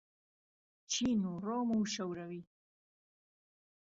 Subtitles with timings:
[0.91, 2.41] چین و رۆم و شهوڕهوی